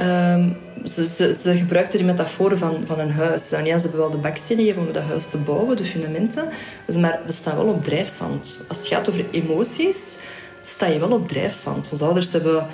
Um, 0.00 0.56
ze, 0.84 1.08
ze, 1.08 1.32
ze 1.32 1.56
gebruikte 1.56 1.96
die 1.96 2.06
metafoor 2.06 2.58
van, 2.58 2.82
van 2.86 2.98
een 2.98 3.10
huis. 3.10 3.52
En 3.52 3.64
ja, 3.64 3.76
ze 3.76 3.82
hebben 3.82 4.00
wel 4.00 4.10
de 4.10 4.18
bakstenen 4.18 4.64
gegeven 4.64 4.86
om 4.86 4.92
dat 4.92 5.02
huis 5.02 5.28
te 5.28 5.38
bouwen, 5.38 5.76
de 5.76 5.84
fundamenten. 5.84 6.48
Dus, 6.86 6.96
maar 6.96 7.20
we 7.26 7.32
staan 7.32 7.56
wel 7.56 7.66
op 7.66 7.84
drijfzand. 7.84 8.64
Als 8.68 8.78
het 8.78 8.86
gaat 8.86 9.08
over 9.08 9.26
emoties, 9.30 10.16
sta 10.62 10.86
je 10.86 10.98
wel 10.98 11.10
op 11.10 11.28
drijfzand. 11.28 11.88
Onze 11.90 12.04
ouders 12.04 12.32
hebben... 12.32 12.66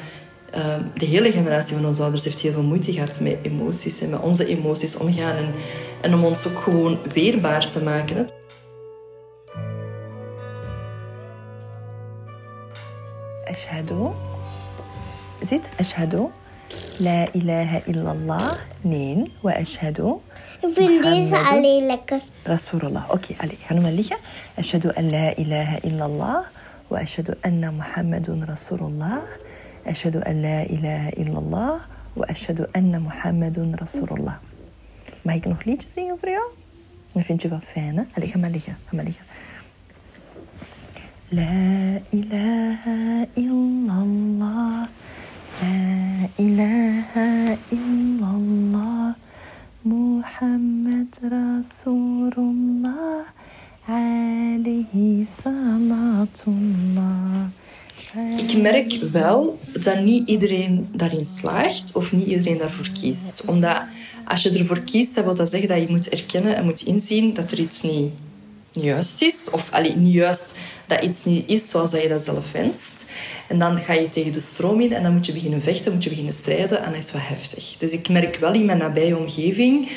Uh, 0.57 0.75
de 0.93 1.05
hele 1.05 1.31
generatie 1.31 1.75
van 1.75 1.85
onze 1.85 2.01
ouders 2.01 2.23
heeft 2.23 2.39
heel 2.39 2.53
veel 2.53 2.63
moeite 2.63 2.91
gehad 2.91 3.19
met 3.19 3.37
emoties 3.41 4.01
en 4.01 4.09
met 4.09 4.19
onze 4.19 4.47
emoties 4.47 4.97
omgaan. 4.97 5.35
En, 5.35 5.53
en 6.01 6.13
om 6.13 6.23
ons 6.23 6.47
ook 6.47 6.59
gewoon 6.59 6.99
weerbaar 7.13 7.67
te 7.67 7.83
maken. 7.83 8.15
Hè. 8.17 8.23
Ashhadu. 13.51 14.11
Zit, 15.41 15.67
ashhadu. 15.79 16.29
لا 16.99 17.27
إله 17.35 17.77
إلا 17.87 18.11
الله 18.11 18.51
اثنين 18.79 19.31
وأشهد 19.43 20.19
Ik 20.63 20.73
vind 20.73 21.03
deze 21.03 21.37
alleen 21.37 21.85
lekker. 21.85 22.19
رسول 22.47 22.81
الله 22.85 23.03
أوكي 23.11 23.35
علي 23.39 23.57
هنو 23.67 23.81
مليكة 23.81 24.17
أشهد 24.59 24.85
أن 24.85 25.07
لا 25.07 25.37
إله 25.37 25.77
إلا 25.77 26.05
الله 26.05 26.41
وأشهد 26.89 27.37
أن 27.45 27.73
محمد 27.73 28.45
رسول 28.49 28.79
الله 28.79 29.21
أشهد 29.86 30.16
أن 30.16 30.42
لا 30.42 30.62
إله 30.62 31.08
إلا 31.08 31.38
الله 31.38 31.80
وأشهد 32.16 32.68
أن 32.76 33.00
محمد 33.00 33.76
رسول 33.82 34.08
الله 34.18 34.36
ما 35.24 35.32
هيك 35.32 35.48
نوح 35.48 35.68
ليش 35.68 35.88
زين 35.88 36.16
ما 37.16 37.22
فين 37.22 37.36
جبا 37.36 37.58
فانا 37.58 38.06
هليك 38.16 38.36
هم 38.36 38.44
عليك 38.44 38.70
هم 38.92 39.00
عليك 39.00 39.20
لا 41.32 42.00
إله 42.14 42.84
إلا 43.38 43.94
الله 44.02 44.86
لا 45.62 46.28
إله 46.40 47.12
إلا 47.72 48.30
الله 48.40 49.14
محمد 49.84 51.14
رسول 51.24 52.34
الله 52.38 53.24
عليه 53.88 55.24
صلاة 55.24 56.38
الله 56.48 57.48
Ik 58.36 58.56
merk 58.56 58.92
wel 59.12 59.58
dat 59.72 60.00
niet 60.00 60.28
iedereen 60.28 60.88
daarin 60.92 61.24
slaagt 61.24 61.92
of 61.92 62.12
niet 62.12 62.26
iedereen 62.26 62.58
daarvoor 62.58 62.88
kiest. 63.00 63.42
Omdat 63.46 63.82
als 64.24 64.42
je 64.42 64.58
ervoor 64.58 64.80
kiest, 64.80 65.14
dat 65.14 65.24
wil 65.24 65.34
dat 65.34 65.50
zeggen 65.50 65.68
dat 65.68 65.80
je 65.80 65.88
moet 65.88 66.08
erkennen 66.08 66.56
en 66.56 66.64
moet 66.64 66.82
inzien 66.82 67.34
dat 67.34 67.50
er 67.50 67.58
iets 67.58 67.82
niet 67.82 68.12
juist 68.70 69.22
is. 69.22 69.50
Of 69.50 69.70
allee, 69.70 69.96
niet 69.96 70.12
juist 70.12 70.54
dat 70.86 71.04
iets 71.04 71.24
niet 71.24 71.50
is 71.50 71.68
zoals 71.68 71.90
je 71.90 72.08
dat 72.08 72.22
zelf 72.22 72.52
wenst. 72.52 73.04
En 73.48 73.58
dan 73.58 73.78
ga 73.78 73.92
je 73.92 74.08
tegen 74.08 74.32
de 74.32 74.40
stroom 74.40 74.80
in 74.80 74.92
en 74.92 75.02
dan 75.02 75.12
moet 75.12 75.26
je 75.26 75.32
beginnen 75.32 75.62
vechten, 75.62 75.92
moet 75.92 76.02
je 76.02 76.10
beginnen 76.10 76.34
strijden. 76.34 76.82
En 76.82 76.92
dat 76.92 77.02
is 77.02 77.12
wat 77.12 77.22
heftig. 77.24 77.76
Dus 77.78 77.92
ik 77.92 78.08
merk 78.08 78.36
wel 78.36 78.52
in 78.52 78.64
mijn 78.64 78.78
nabije 78.78 79.18
omgeving 79.18 79.88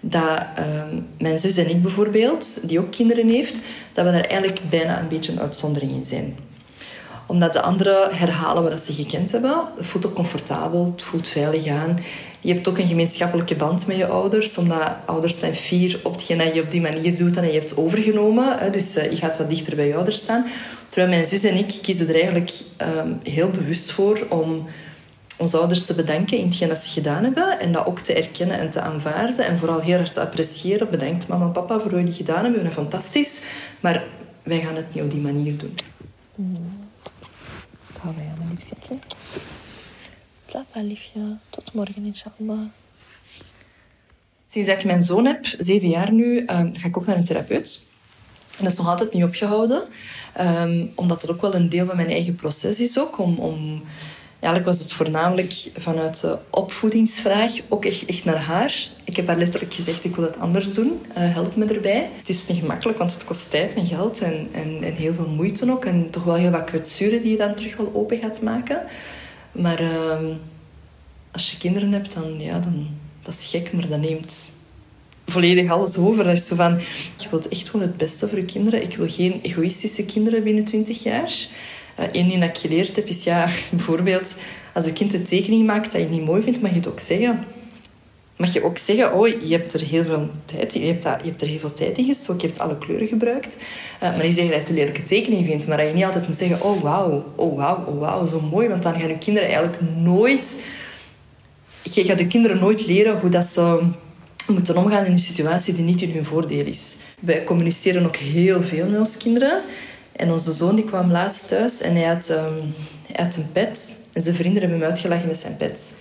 dat 0.00 0.42
ehm, 0.54 1.00
mijn 1.18 1.38
zus 1.38 1.56
en 1.56 1.70
ik 1.70 1.82
bijvoorbeeld, 1.82 2.68
die 2.68 2.78
ook 2.78 2.90
kinderen 2.90 3.28
heeft, 3.28 3.60
dat 3.92 4.04
we 4.04 4.12
daar 4.12 4.24
eigenlijk 4.24 4.60
bijna 4.70 5.00
een 5.00 5.08
beetje 5.08 5.32
een 5.32 5.40
uitzondering 5.40 5.92
in 5.92 6.04
zijn 6.04 6.36
omdat 7.30 7.52
de 7.52 7.62
anderen 7.62 8.14
herhalen 8.14 8.62
wat 8.62 8.80
ze 8.80 8.92
gekend 8.92 9.32
hebben. 9.32 9.64
Het 9.76 9.86
voelt 9.86 10.06
ook 10.06 10.14
comfortabel, 10.14 10.84
het 10.84 11.02
voelt 11.02 11.28
veilig 11.28 11.66
aan. 11.66 11.98
Je 12.40 12.52
hebt 12.52 12.68
ook 12.68 12.78
een 12.78 12.86
gemeenschappelijke 12.86 13.56
band 13.56 13.86
met 13.86 13.96
je 13.96 14.06
ouders, 14.06 14.58
omdat 14.58 14.96
ouders 15.06 15.38
zijn 15.38 15.54
fier 15.54 16.00
op 16.02 16.12
hetgeen 16.12 16.38
dat 16.38 16.54
je 16.54 16.62
op 16.62 16.70
die 16.70 16.80
manier 16.80 17.16
doet 17.16 17.36
en 17.36 17.46
je 17.46 17.58
hebt 17.58 17.76
overgenomen. 17.76 18.72
Dus 18.72 18.96
eh, 18.96 19.10
je 19.10 19.16
gaat 19.16 19.36
wat 19.36 19.50
dichter 19.50 19.76
bij 19.76 19.86
je 19.86 19.94
ouders 19.94 20.16
staan. 20.16 20.46
Terwijl 20.88 21.12
mijn 21.12 21.26
zus 21.26 21.44
en 21.44 21.56
ik 21.56 21.78
kiezen 21.82 22.08
er 22.08 22.14
eigenlijk 22.14 22.52
ehm, 22.76 23.12
heel 23.22 23.50
bewust 23.50 23.92
voor 23.92 24.26
om 24.28 24.66
onze 25.36 25.58
ouders 25.58 25.84
te 25.84 25.94
bedanken 25.94 26.38
in 26.38 26.46
hetgeen 26.46 26.68
dat 26.68 26.78
ze 26.78 26.90
gedaan 26.90 27.24
hebben. 27.24 27.60
En 27.60 27.72
dat 27.72 27.86
ook 27.86 28.00
te 28.00 28.14
erkennen 28.14 28.58
en 28.58 28.70
te 28.70 28.80
aanvaarden. 28.80 29.46
En 29.46 29.58
vooral 29.58 29.80
heel 29.80 29.96
hard 29.96 30.12
te 30.12 30.20
appreciëren. 30.20 30.90
Bedankt 30.90 31.28
mama 31.28 31.44
en 31.44 31.52
papa 31.52 31.78
voor 31.78 31.90
wat 31.90 32.00
jullie 32.00 32.14
gedaan 32.14 32.42
hebben. 32.42 32.52
We 32.52 32.66
hebben 32.66 32.82
fantastisch. 32.82 33.40
Maar 33.80 34.04
wij 34.42 34.60
gaan 34.60 34.76
het 34.76 34.94
niet 34.94 35.04
op 35.04 35.10
die 35.10 35.20
manier 35.20 35.58
doen. 35.58 35.74
Mm. 36.34 36.79
Hou 38.00 38.14
bij 38.14 38.32
mijn 38.38 38.58
liefje. 38.68 38.98
Slaap 40.48 40.66
wel, 40.74 40.82
liefje. 40.82 41.36
Tot 41.50 41.72
morgen, 41.72 42.04
inshallah. 42.04 42.66
Sinds 44.44 44.68
dat 44.68 44.78
ik 44.78 44.84
mijn 44.84 45.02
zoon 45.02 45.24
heb, 45.24 45.46
zeven 45.58 45.88
jaar 45.88 46.12
nu, 46.12 46.38
um, 46.38 46.74
ga 46.76 46.86
ik 46.86 46.96
ook 46.96 47.06
naar 47.06 47.16
een 47.16 47.24
therapeut. 47.24 47.84
En 48.58 48.64
dat 48.64 48.72
is 48.72 48.78
nog 48.78 48.88
altijd 48.88 49.12
niet 49.12 49.24
opgehouden. 49.24 49.82
Um, 50.40 50.92
omdat 50.94 51.20
dat 51.20 51.30
ook 51.30 51.40
wel 51.40 51.54
een 51.54 51.68
deel 51.68 51.86
van 51.86 51.96
mijn 51.96 52.08
eigen 52.08 52.34
proces 52.34 52.80
is 52.80 52.98
ook. 52.98 53.18
Om, 53.18 53.38
om, 53.38 53.82
eigenlijk 54.40 54.64
was 54.64 54.78
het 54.78 54.92
voornamelijk 54.92 55.52
vanuit 55.78 56.20
de 56.20 56.38
opvoedingsvraag 56.50 57.52
ook 57.68 57.84
echt, 57.84 58.04
echt 58.04 58.24
naar 58.24 58.42
haar. 58.42 58.88
Ik 59.04 59.16
heb 59.16 59.26
haar 59.26 59.36
letterlijk 59.36 59.74
gezegd, 59.74 60.04
ik 60.04 60.16
wil 60.16 60.24
het 60.24 60.38
anders 60.38 60.74
doen. 60.74 61.00
Uh, 61.08 61.34
help 61.34 61.56
me 61.56 61.64
erbij. 61.64 62.10
Het 62.16 62.28
is 62.28 62.46
niet 62.46 62.58
gemakkelijk, 62.58 62.98
want 62.98 63.12
het 63.12 63.24
kost 63.24 63.50
tijd 63.50 63.74
en 63.74 63.86
geld. 63.86 64.20
En, 64.20 64.48
en, 64.52 64.82
heel 64.82 65.12
veel 65.12 65.28
moeite 65.28 65.70
ook. 65.70 65.84
En 65.84 66.10
toch 66.10 66.24
wel 66.24 66.34
heel 66.34 66.50
wat 66.50 66.64
kwetsuren 66.64 67.20
die 67.20 67.30
je 67.30 67.36
dan 67.36 67.54
terug 67.54 67.76
wel 67.76 67.90
open 67.94 68.18
gaat 68.18 68.42
maken. 68.42 68.82
Maar 69.52 69.80
uh, 69.82 70.18
als 71.32 71.50
je 71.50 71.56
kinderen 71.56 71.92
hebt, 71.92 72.14
dan, 72.14 72.40
ja, 72.40 72.58
dan 72.58 72.88
dat 73.22 73.34
is 73.34 73.50
gek, 73.50 73.72
maar 73.72 73.88
dat 73.88 74.00
neemt 74.00 74.52
volledig 75.26 75.70
alles 75.70 75.96
over. 75.96 76.24
Dat 76.24 76.36
is 76.36 76.46
zo 76.46 76.56
van, 76.56 76.78
je 77.16 77.28
wilt 77.30 77.48
echt 77.48 77.70
gewoon 77.70 77.86
het 77.86 77.96
beste 77.96 78.28
voor 78.28 78.38
je 78.38 78.44
kinderen. 78.44 78.82
Ik 78.82 78.96
wil 78.96 79.08
geen 79.08 79.40
egoïstische 79.42 80.04
kinderen 80.04 80.42
binnen 80.42 80.64
20 80.64 81.02
jaar. 81.02 81.48
Eén 82.12 82.28
ding 82.28 82.40
dat 82.40 82.48
ik 82.48 82.58
geleerd 82.58 82.96
heb 82.96 83.06
is, 83.06 83.24
ja, 83.24 83.48
bijvoorbeeld, 83.70 84.34
als 84.74 84.84
je 84.84 84.92
kind 84.92 85.14
een 85.14 85.24
tekening 85.24 85.66
maakt 85.66 85.92
dat 85.92 86.00
je 86.00 86.08
niet 86.08 86.24
mooi 86.24 86.42
vindt, 86.42 86.60
mag 86.60 86.70
je 86.70 86.76
het 86.76 86.88
ook 86.88 87.00
zeggen. 87.00 87.44
Mag 88.36 88.52
je 88.52 88.64
ook 88.64 88.78
zeggen, 88.78 89.12
oh, 89.12 89.28
je 89.28 89.56
hebt 89.56 89.74
er 89.74 89.80
heel 89.80 90.04
veel 90.04 90.30
tijd, 90.44 90.74
je 90.74 90.84
hebt, 90.84 91.02
dat, 91.02 91.20
je 91.22 91.28
hebt 91.28 91.42
er 91.42 91.48
heel 91.48 91.58
veel 91.58 91.72
tijd 91.72 91.98
in 91.98 92.04
gestoken, 92.04 92.40
je 92.40 92.46
hebt 92.46 92.58
alle 92.58 92.78
kleuren 92.78 93.06
gebruikt. 93.06 93.56
Uh, 93.56 94.00
maar 94.00 94.24
niet 94.24 94.34
zeggen 94.34 94.52
dat 94.52 94.60
je 94.60 94.68
een 94.68 94.78
lelijke 94.78 95.02
tekening 95.02 95.46
vindt, 95.46 95.66
maar 95.66 95.76
dat 95.76 95.86
je 95.86 95.92
niet 95.92 96.04
altijd 96.04 96.26
moet 96.26 96.36
zeggen, 96.36 96.62
oh 96.62 96.82
wauw, 96.82 97.32
oh 97.36 97.56
wauw, 97.56 97.84
oh 97.84 97.98
wauw, 97.98 98.26
zo 98.26 98.40
mooi. 98.40 98.68
Want 98.68 98.82
dan 98.82 99.00
gaan 99.00 99.08
je 99.08 99.18
kinderen 99.18 99.48
eigenlijk 99.48 99.80
nooit... 99.96 100.56
Je 101.82 102.04
gaat 102.04 102.18
je 102.18 102.26
kinderen 102.26 102.58
nooit 102.58 102.86
leren 102.86 103.20
hoe 103.20 103.30
dat 103.30 103.44
ze 103.44 103.82
moeten 104.46 104.76
omgaan 104.76 105.04
in 105.04 105.12
een 105.12 105.18
situatie 105.18 105.74
die 105.74 105.84
niet 105.84 106.02
in 106.02 106.10
hun 106.10 106.24
voordeel 106.24 106.66
is. 106.66 106.96
Wij 107.20 107.44
communiceren 107.44 108.06
ook 108.06 108.16
heel 108.16 108.62
veel 108.62 108.86
met 108.86 108.98
onze 108.98 109.18
kinderen. 109.18 109.62
En 110.20 110.30
onze 110.30 110.52
zoon 110.52 110.74
die 110.74 110.84
kwam 110.84 111.10
laatst 111.10 111.48
thuis 111.48 111.80
en 111.80 111.94
hij 111.94 112.04
had, 112.04 112.28
um, 112.28 112.74
hij 113.12 113.24
had 113.24 113.36
een 113.36 113.52
pet. 113.52 113.96
En 114.12 114.22
zijn 114.22 114.36
vrienden 114.36 114.60
hebben 114.60 114.80
hem 114.80 114.88
uitgelachen 114.88 115.26
met 115.26 115.36
zijn 115.36 115.56
pet. 115.56 115.94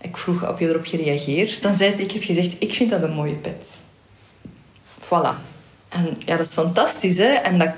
Ik 0.00 0.16
vroeg, 0.16 0.40
heb 0.40 0.58
je 0.58 0.68
erop 0.68 0.86
gereageerd? 0.86 1.62
Dan 1.62 1.74
zei 1.74 1.92
hij, 1.92 2.02
ik 2.02 2.10
heb 2.10 2.22
gezegd, 2.22 2.56
ik 2.58 2.72
vind 2.72 2.90
dat 2.90 3.02
een 3.02 3.12
mooie 3.12 3.34
pet. 3.34 3.80
Voilà. 5.00 5.34
En 5.88 6.16
ja, 6.18 6.36
dat 6.36 6.46
is 6.46 6.52
fantastisch, 6.52 7.16
hè. 7.16 7.32
En 7.32 7.58
dat 7.58 7.74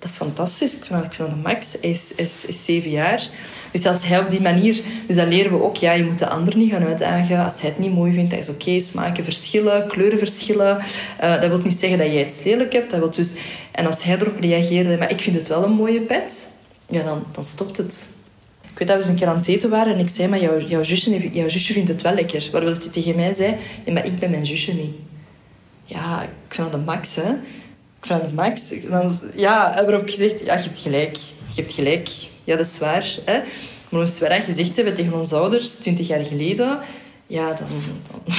dat 0.00 0.10
is 0.10 0.16
fantastisch. 0.16 0.76
Ik 0.76 0.84
vind 0.84 1.16
dat, 1.16 1.36
max. 1.42 1.78
Is, 1.80 2.12
is, 2.14 2.44
is 2.46 2.64
zeven 2.64 2.90
jaar. 2.90 3.28
Dus 3.72 3.86
als 3.86 4.06
hij 4.06 4.18
op 4.18 4.30
die 4.30 4.40
manier... 4.40 4.82
Dus 5.06 5.16
dan 5.16 5.28
leren 5.28 5.52
we 5.52 5.62
ook, 5.62 5.76
ja, 5.76 5.92
je 5.92 6.04
moet 6.04 6.18
de 6.18 6.28
ander 6.28 6.56
niet 6.56 6.72
gaan 6.72 6.84
uitdagen. 6.84 7.44
Als 7.44 7.60
hij 7.60 7.70
het 7.70 7.78
niet 7.78 7.92
mooi 7.92 8.12
vindt, 8.12 8.30
dat 8.30 8.38
is 8.38 8.48
oké. 8.48 8.80
Smaken 8.80 9.24
verschillen, 9.24 9.88
kleuren 9.88 10.18
verschillen. 10.18 10.78
Uh, 11.22 11.40
dat 11.40 11.46
wil 11.46 11.60
niet 11.60 11.78
zeggen 11.78 11.98
dat 11.98 12.06
jij 12.06 12.18
het 12.18 12.42
lelijk 12.44 12.72
hebt. 12.72 12.90
Dat 12.90 12.98
wil 12.98 13.10
dus... 13.10 13.36
En 13.72 13.86
als 13.86 14.02
hij 14.02 14.18
erop 14.18 14.40
reageerde, 14.40 14.98
maar 14.98 15.10
ik 15.10 15.20
vind 15.20 15.36
het 15.36 15.48
wel 15.48 15.64
een 15.64 15.72
mooie 15.72 16.00
pet. 16.00 16.48
Ja, 16.88 17.02
dan, 17.02 17.24
dan 17.32 17.44
stopt 17.44 17.76
het. 17.76 18.08
Ik 18.62 18.78
weet 18.78 18.88
dat 18.88 18.96
we 18.96 19.02
eens 19.02 19.10
een 19.12 19.18
keer 19.18 19.28
aan 19.28 19.36
het 19.36 19.48
eten 19.48 19.70
waren 19.70 19.94
en 19.94 19.98
ik 19.98 20.08
zei, 20.08 20.28
maar 20.28 20.40
jouw, 20.40 20.60
jouw, 20.60 20.82
zusje, 20.82 21.30
jouw 21.32 21.48
zusje 21.48 21.72
vindt 21.72 21.88
het 21.88 22.02
wel 22.02 22.14
lekker. 22.14 22.48
Waarop 22.52 22.80
hij 22.80 22.90
tegen 22.90 23.16
mij 23.16 23.32
zei, 23.32 23.56
maar 23.92 24.06
ik 24.06 24.18
ben 24.18 24.30
mijn 24.30 24.46
zusje 24.46 24.72
niet. 24.72 24.94
Ja, 25.84 26.22
ik 26.22 26.54
vind 26.54 26.70
dat 26.70 26.80
de 26.80 26.86
max, 26.86 27.16
hè 27.16 27.32
van 28.00 28.20
de 28.20 28.32
max. 28.32 28.72
Dan, 28.88 29.20
ja, 29.36 29.72
hebben 29.74 30.00
we 30.00 30.10
gezegd, 30.10 30.40
ja, 30.40 30.54
je 30.54 30.62
hebt 30.62 30.78
gelijk. 30.78 31.16
Je 31.54 31.60
hebt 31.60 31.72
gelijk. 31.72 32.08
Ja, 32.44 32.56
dat 32.56 32.66
is 32.66 32.78
waar. 32.78 33.16
Hè? 33.24 33.40
Maar 33.88 34.00
als 34.00 34.18
we 34.18 34.28
dat 34.28 34.44
gezegd 34.44 34.76
hebben 34.76 34.94
tegen 34.94 35.12
onze 35.12 35.36
ouders, 35.36 35.74
20 35.76 36.06
jaar 36.06 36.24
geleden, 36.24 36.80
ja, 37.26 37.52
dan... 37.52 37.68
dan 38.10 38.38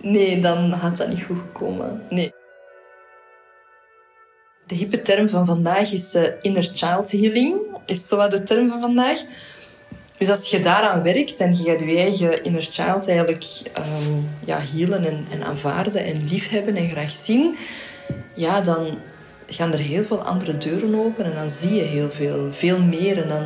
nee, 0.12 0.40
dan 0.40 0.70
had 0.70 0.96
dat 0.96 1.08
niet 1.08 1.22
goed 1.22 1.38
gekomen. 1.38 2.02
Nee. 2.10 2.32
De 4.66 4.74
hippe 4.74 5.02
term 5.02 5.28
van 5.28 5.46
vandaag 5.46 5.92
is 5.92 6.14
uh, 6.14 6.28
inner 6.42 6.70
child 6.72 7.12
healing. 7.12 7.56
Is 7.86 8.08
zo 8.08 8.16
wat 8.16 8.30
de 8.30 8.42
term 8.42 8.68
van 8.68 8.80
vandaag. 8.80 9.22
Dus 10.18 10.30
als 10.30 10.50
je 10.50 10.60
daaraan 10.60 11.02
werkt 11.02 11.40
en 11.40 11.56
je 11.56 11.62
gaat 11.62 11.80
je 11.80 11.96
eigen 11.96 12.44
inner 12.44 12.62
child 12.62 13.08
eigenlijk 13.08 13.44
um, 13.78 14.25
ja, 14.46 14.60
healen 14.74 15.04
en, 15.04 15.26
en 15.30 15.44
aanvaarden 15.44 16.04
en 16.04 16.28
liefhebben 16.28 16.76
en 16.76 16.88
graag 16.88 17.10
zien, 17.10 17.56
ja, 18.34 18.60
dan 18.60 18.98
gaan 19.46 19.72
er 19.72 19.78
heel 19.78 20.04
veel 20.04 20.22
andere 20.22 20.58
deuren 20.58 20.94
open 20.94 21.24
en 21.24 21.34
dan 21.34 21.50
zie 21.50 21.74
je 21.74 21.82
heel 21.82 22.10
veel, 22.10 22.52
veel 22.52 22.82
meer. 22.82 23.22
En 23.22 23.28
dan, 23.28 23.44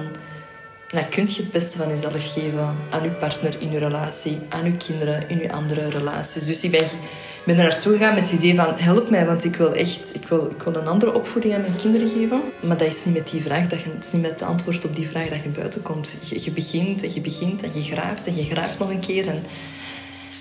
dan 0.88 1.08
kun 1.08 1.28
je 1.28 1.42
het 1.42 1.50
beste 1.50 1.78
van 1.78 1.88
jezelf 1.88 2.32
geven 2.32 2.76
aan 2.90 3.02
je 3.02 3.10
partner 3.10 3.60
in 3.60 3.70
je 3.70 3.78
relatie, 3.78 4.38
aan 4.48 4.64
je 4.64 4.76
kinderen 4.76 5.28
in 5.28 5.38
je 5.38 5.52
andere 5.52 5.88
relaties. 5.88 6.46
Dus 6.46 6.64
ik 6.64 6.70
ben, 6.70 6.88
ben 7.44 7.58
er 7.58 7.68
naartoe 7.68 7.92
gegaan 7.92 8.14
met 8.14 8.30
het 8.30 8.40
idee 8.40 8.54
van 8.54 8.74
help 8.76 9.10
mij, 9.10 9.26
want 9.26 9.44
ik 9.44 9.56
wil 9.56 9.74
echt 9.74 10.14
ik 10.14 10.28
wil, 10.28 10.50
ik 10.50 10.62
wil 10.62 10.74
een 10.74 10.86
andere 10.86 11.14
opvoeding 11.14 11.54
aan 11.54 11.60
mijn 11.60 11.76
kinderen 11.76 12.08
geven. 12.08 12.42
Maar 12.62 12.76
dat 12.76 12.88
is 12.88 13.04
niet 13.04 13.14
met 13.14 13.30
die 13.30 13.42
vraag, 13.42 13.66
dat 13.66 13.80
je, 13.80 13.90
het 13.90 14.04
is 14.04 14.12
niet 14.12 14.22
met 14.22 14.30
het 14.30 14.42
antwoord 14.42 14.84
op 14.84 14.96
die 14.96 15.08
vraag 15.08 15.28
dat 15.28 15.42
je 15.42 15.48
buiten 15.48 15.82
komt. 15.82 16.16
Je, 16.20 16.40
je 16.44 16.50
begint 16.50 17.02
en 17.02 17.14
je 17.14 17.20
begint 17.20 17.62
en 17.62 17.70
je 17.72 17.82
graaft 17.82 18.26
en 18.26 18.36
je 18.36 18.44
graaft 18.44 18.78
nog 18.78 18.90
een 18.90 19.00
keer. 19.00 19.26
En, 19.26 19.42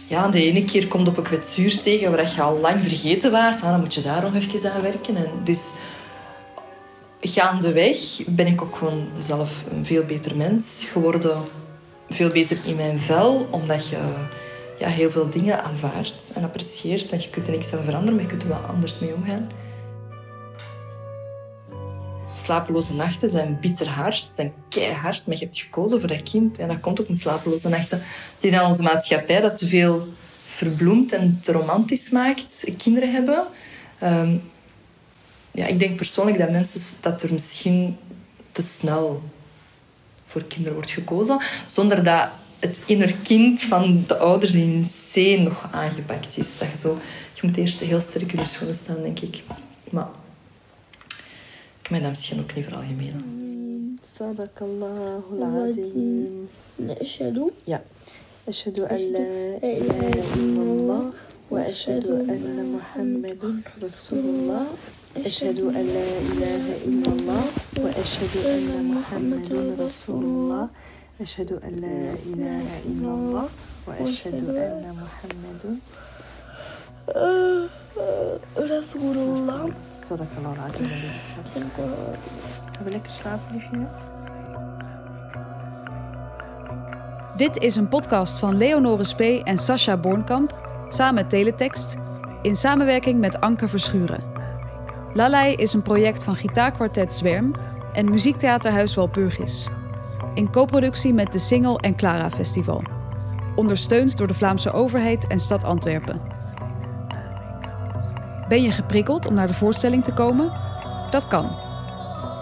ja, 0.10 0.28
de 0.28 0.44
ene 0.44 0.64
keer 0.64 0.88
komt 0.88 1.08
op 1.08 1.18
een 1.18 1.24
kwetsuur 1.24 1.80
tegen 1.80 2.12
waar 2.12 2.34
je 2.36 2.42
al 2.42 2.60
lang 2.60 2.84
vergeten 2.84 3.32
waart. 3.32 3.62
Ah, 3.62 3.70
dan 3.70 3.80
moet 3.80 3.94
je 3.94 4.02
daar 4.02 4.22
nog 4.22 4.36
even 4.36 4.74
aan 4.74 4.82
werken. 4.82 5.16
En 5.16 5.32
dus 5.44 5.74
gaandeweg 7.22 8.24
ben 8.28 8.48
ik 8.48 8.62
ook 8.62 8.76
gewoon 8.76 9.08
zelf 9.20 9.64
een 9.72 9.86
veel 9.86 10.06
beter 10.06 10.36
mens 10.36 10.86
geworden. 10.92 11.42
Veel 12.08 12.30
beter 12.30 12.58
in 12.66 12.76
mijn 12.76 13.00
vel, 13.00 13.48
omdat 13.52 13.88
je 13.88 13.98
ja, 14.80 14.88
heel 14.88 15.12
veel 15.12 15.30
dingen 15.30 15.64
aanvaardt 15.64 16.32
en 16.36 16.44
apprecieert. 16.44 17.12
En 17.12 17.20
je 17.20 17.30
kunt 17.30 17.46
er 17.48 17.52
niks 17.52 17.74
aan 17.74 17.84
veranderen, 17.84 18.14
maar 18.14 18.24
je 18.24 18.30
kunt 18.30 18.44
er 18.44 18.50
wel 18.50 18.58
anders 18.58 19.00
mee 19.00 19.14
omgaan. 19.14 19.48
Slapeloze 22.50 22.96
nachten 22.96 23.30
zijn 23.30 23.58
bitter 23.62 23.88
hard, 23.88 24.26
zijn 24.30 24.54
keihard, 24.70 25.28
maar 25.28 25.36
je 25.36 25.44
hebt 25.44 25.58
gekozen 25.58 26.00
voor 26.00 26.10
dat 26.10 26.24
kind. 26.24 26.60
En 26.60 26.68
dat 26.68 26.80
komt 26.80 27.02
ook 27.02 27.10
met 27.10 27.20
slapeloze 27.20 27.70
nachten. 27.70 28.02
Die 28.38 28.52
dan 28.52 28.66
onze 28.66 28.84
maatschappij 28.84 29.42
dat 29.42 29.58
te 29.58 29.68
veel 29.68 30.08
verbloemt 30.46 31.12
en 31.12 31.40
te 31.42 31.52
romantisch 31.52 32.10
maakt, 32.10 32.66
kinderen 32.78 33.12
hebben. 33.12 33.48
Ehm, 34.00 34.38
ja, 35.52 35.66
ik 35.66 35.80
denk 35.80 35.96
persoonlijk 35.96 36.38
dat 36.38 36.50
mensen 36.50 36.98
dat 37.02 37.24
er 37.24 37.34
misschien 37.34 37.98
te 38.52 38.62
snel 38.62 39.24
voor 40.26 40.44
kinderen 40.44 40.74
wordt 40.74 40.92
gekozen, 40.92 41.42
zonder 41.66 42.04
dat 42.04 42.30
het 42.60 42.84
inner 42.86 43.16
kind 43.16 43.62
van 43.62 44.04
de 44.08 44.18
ouders 44.18 44.56
in 44.56 44.86
C 45.14 45.40
nog 45.40 45.68
aangepakt 45.72 46.38
is. 46.38 46.58
Dat 46.58 46.70
je, 46.72 46.78
zo, 46.78 47.00
je 47.34 47.42
moet 47.42 47.58
eerst 47.58 47.80
heel 47.80 48.02
sterk 48.02 48.32
in 48.32 48.40
je 48.40 48.46
schoenen 48.46 48.76
staan, 48.76 49.02
denk 49.02 49.20
ik. 49.20 49.44
Maar 49.90 50.08
misschien 51.90 52.40
ook 52.40 52.56
niet 52.56 52.66
voor 52.66 52.76
algemeen. 52.76 54.00
Sadakallahu 54.16 55.42
al-azim. 55.42 56.50
Ashhadu. 57.02 57.52
Ja. 57.64 57.82
أشهد 58.50 58.80
أن 58.80 59.02
لا 59.14 59.58
إله 59.62 60.14
إلا 60.36 60.62
الله 60.62 61.14
وأشهد 61.50 62.06
أن 62.08 62.74
محمدا 62.76 63.50
رسول 63.82 64.26
الله. 64.26 64.66
أشهد 65.26 65.60
أن 65.60 65.86
لا 65.96 66.10
إله 66.32 66.66
إلا 66.90 67.10
الله. 67.14 67.44
وأشهد 67.78 68.34
أن 68.46 68.70
محمدا 68.96 69.60
رسول 69.86 70.24
الله. 70.24 70.70
أشهد 71.22 71.52
أن 71.52 71.74
لا 71.86 72.02
إله 72.32 72.68
إلا 72.90 73.10
الله. 73.18 73.48
وأشهد 73.88 74.50
أن 74.50 74.86
محمدا 75.04 75.72
رسول 78.58 79.18
الله. 79.18 79.89
Sadakallahu 80.10 80.58
al-azim. 80.60 80.86
Gaan 82.72 82.84
we 82.84 82.90
lekker 82.90 83.12
slapen, 83.12 83.52
liefje? 83.52 83.88
Dit 87.36 87.58
is 87.58 87.76
een 87.76 87.88
podcast 87.88 88.40
van 88.40 88.58
Leonore 88.58 89.04
Spee 89.04 89.44
en 89.44 89.58
Sascha 89.58 89.98
Bornkamp, 89.98 90.72
samen 90.88 91.14
met 91.14 91.30
Teletext, 91.30 91.98
in 92.42 92.56
samenwerking 92.56 93.20
met 93.20 93.40
Anke 93.40 93.68
Verschuren. 93.68 94.24
Lalai 95.14 95.56
is 95.56 95.74
een 95.74 95.82
project 95.82 96.24
van 96.24 96.36
gitaarkwartet 96.36 97.14
Zwerm 97.14 97.56
en 97.94 98.10
muziektheaterhuis 98.10 98.96
Walpurgis. 98.96 99.68
In 100.34 100.52
co-productie 100.52 101.14
met 101.14 101.32
de 101.32 101.40
Singel 101.40 101.80
en 101.80 101.96
Clara 101.96 102.30
Festival. 102.30 102.84
Ondersteund 103.56 104.18
door 104.18 104.28
de 104.28 104.34
Vlaamse 104.34 104.72
overheid 104.72 105.28
en 105.28 105.40
stad 105.40 105.64
Antwerpen. 105.64 106.29
Ben 108.50 108.62
je 108.62 108.72
geprikkeld 108.72 109.26
om 109.26 109.34
naar 109.34 109.48
de 109.48 109.54
voorstelling 109.54 110.04
te 110.04 110.14
komen? 110.14 110.52
Dat 111.10 111.28
kan. 111.28 111.50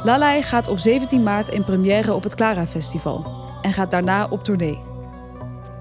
Lalai 0.03 0.41
gaat 0.41 0.67
op 0.67 0.79
17 0.79 1.23
maart 1.23 1.49
in 1.49 1.63
première 1.63 2.13
op 2.13 2.23
het 2.23 2.35
Clara 2.35 2.67
Festival 2.67 3.45
en 3.61 3.73
gaat 3.73 3.91
daarna 3.91 4.27
op 4.29 4.43
tournee. 4.43 4.79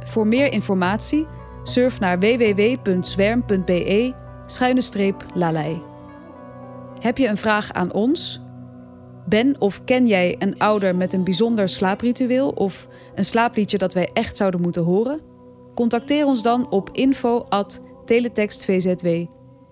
Voor 0.05 0.27
meer 0.27 0.53
informatie 0.53 1.27
surf 1.63 2.01
naar 2.01 2.19
www.zwerm.be 2.19 4.15
lalai. 5.35 5.79
Heb 6.99 7.19
je 7.19 7.29
een 7.29 7.37
vraag 7.37 7.73
aan 7.73 7.93
ons? 7.93 8.41
Ben 9.29 9.61
of 9.61 9.85
ken 9.85 10.07
jij 10.07 10.37
een 10.39 10.59
ouder 10.59 10.97
met 10.97 11.13
een 11.13 11.25
bijzonder 11.25 11.69
slaapritueel 11.69 12.49
of 12.49 12.89
een 13.15 13.25
slaapliedje 13.25 13.79
dat 13.79 13.95
wij 13.95 14.11
echt 14.13 14.37
zouden 14.37 14.61
moeten 14.61 14.83
horen? 14.83 15.21
Contacteer 15.75 16.27
ons 16.27 16.43
dan 16.43 16.71
op 16.71 16.91
info@teletextvzw.com. 16.93 19.46